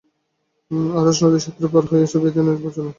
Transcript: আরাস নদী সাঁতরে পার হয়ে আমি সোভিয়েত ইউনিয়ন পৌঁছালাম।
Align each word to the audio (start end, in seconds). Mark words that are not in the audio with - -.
আরাস 0.95 1.17
নদী 1.23 1.39
সাঁতরে 1.39 1.67
পার 1.73 1.83
হয়ে 1.83 2.01
আমি 2.01 2.11
সোভিয়েত 2.11 2.35
ইউনিয়ন 2.37 2.57
পৌঁছালাম। 2.63 2.89